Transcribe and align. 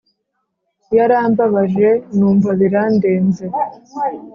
Yarambabaje 0.97 1.89
numva 2.17 2.49
birandenze 2.59 3.45